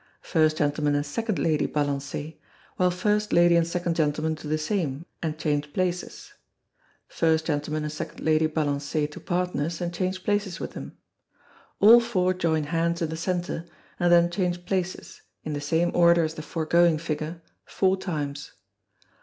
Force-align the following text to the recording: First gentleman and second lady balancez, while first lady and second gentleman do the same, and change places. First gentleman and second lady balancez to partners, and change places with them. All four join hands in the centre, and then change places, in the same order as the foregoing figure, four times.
First 0.23 0.57
gentleman 0.57 0.95
and 0.95 1.05
second 1.05 1.37
lady 1.37 1.67
balancez, 1.67 2.33
while 2.77 2.89
first 2.89 3.31
lady 3.31 3.55
and 3.55 3.67
second 3.67 3.95
gentleman 3.95 4.33
do 4.33 4.47
the 4.49 4.57
same, 4.57 5.05
and 5.21 5.37
change 5.37 5.71
places. 5.73 6.33
First 7.07 7.45
gentleman 7.45 7.83
and 7.83 7.91
second 7.91 8.19
lady 8.25 8.47
balancez 8.47 9.09
to 9.11 9.19
partners, 9.19 9.79
and 9.79 9.93
change 9.93 10.23
places 10.23 10.59
with 10.59 10.71
them. 10.71 10.97
All 11.79 11.99
four 11.99 12.33
join 12.33 12.63
hands 12.63 13.03
in 13.03 13.09
the 13.11 13.15
centre, 13.15 13.67
and 13.99 14.11
then 14.11 14.31
change 14.31 14.65
places, 14.65 15.21
in 15.43 15.53
the 15.53 15.61
same 15.61 15.91
order 15.93 16.23
as 16.23 16.33
the 16.33 16.41
foregoing 16.41 16.97
figure, 16.97 17.43
four 17.67 17.95
times. 17.95 18.53